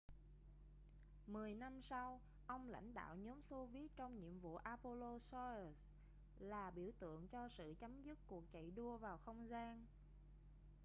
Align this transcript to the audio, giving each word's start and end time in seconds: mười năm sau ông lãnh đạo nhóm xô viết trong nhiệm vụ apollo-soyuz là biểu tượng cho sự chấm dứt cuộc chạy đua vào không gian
mười 1.27 1.53
năm 1.55 1.81
sau 1.81 2.21
ông 2.47 2.67
lãnh 2.69 2.93
đạo 2.93 3.15
nhóm 3.15 3.41
xô 3.41 3.65
viết 3.65 3.91
trong 3.95 4.19
nhiệm 4.19 4.39
vụ 4.39 4.57
apollo-soyuz 4.59 5.73
là 6.39 6.71
biểu 6.71 6.91
tượng 6.99 7.27
cho 7.27 7.49
sự 7.49 7.75
chấm 7.79 8.01
dứt 8.01 8.19
cuộc 8.27 8.43
chạy 8.51 8.71
đua 8.71 8.97
vào 8.97 9.17
không 9.17 9.47
gian 9.49 9.85